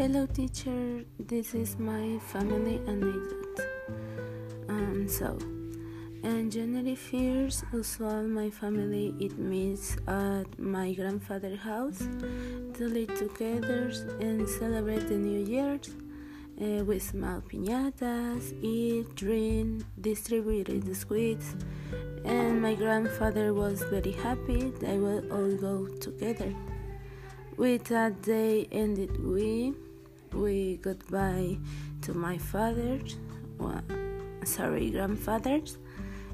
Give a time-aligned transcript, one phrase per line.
[0.00, 1.04] Hello, teacher.
[1.18, 3.60] This is my family anecdote.
[4.66, 5.36] Um, so,
[6.24, 13.92] on January 1st, usual my family it meets at my grandfather's house to live together
[14.20, 21.56] and celebrate the New Year uh, with small piñatas, eat, drink, distribute the sweets,
[22.24, 26.54] and my grandfather was very happy they will all go together.
[27.58, 29.74] With that day ended, we
[30.34, 31.58] we goodbye
[32.02, 32.98] to my father,
[33.58, 33.82] well,
[34.44, 35.78] sorry, grandfathers.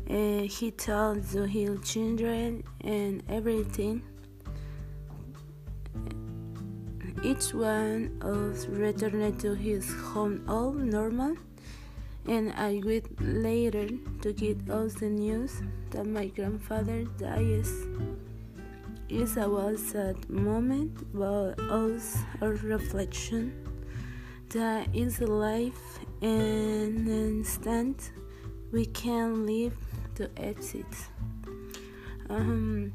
[0.09, 4.03] Uh, he told the hill children and everything.
[7.23, 11.35] Each one of returned to his home all normal,
[12.27, 13.89] and I wait later
[14.23, 17.73] to get all the news that my grandfather dies.
[19.09, 23.53] It was a moment, but also a reflection
[24.57, 28.11] that is life in an instant
[28.73, 29.77] we can live
[30.15, 30.87] to exit.
[32.31, 32.95] Um,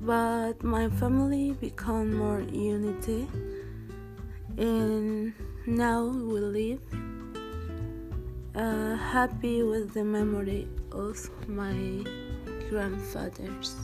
[0.00, 3.26] but my family become more unity
[4.56, 5.34] and
[5.66, 6.80] now we live
[8.54, 12.04] uh, happy with the memory of my
[12.68, 13.74] grandfathers.